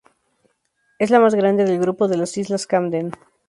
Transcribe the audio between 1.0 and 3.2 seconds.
la más grande del grupo de las islas Camden.